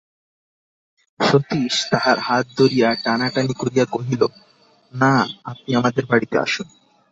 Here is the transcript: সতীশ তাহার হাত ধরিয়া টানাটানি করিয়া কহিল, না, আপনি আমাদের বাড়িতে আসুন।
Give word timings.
সতীশ 1.19 1.75
তাহার 1.91 2.17
হাত 2.19 2.45
ধরিয়া 2.57 2.89
টানাটানি 2.95 3.53
করিয়া 3.53 3.85
কহিল, 3.85 4.21
না, 4.93 5.13
আপনি 5.43 5.69
আমাদের 5.75 6.03
বাড়িতে 6.05 6.35
আসুন। 6.37 6.67